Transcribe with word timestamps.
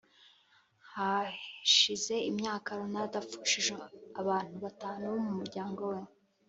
Hashize 0.93 2.15
imyaka 2.29 2.69
Ronaldo 2.81 3.15
apfushije 3.21 3.73
abantu 4.21 4.55
batanu 4.65 5.03
bo 5.11 5.19
mu 5.25 5.31
muryango 5.39 5.81
we 5.91 6.01